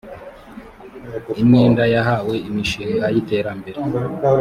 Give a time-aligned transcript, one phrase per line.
[1.41, 3.77] imyenda yahawe imishinga y iterambere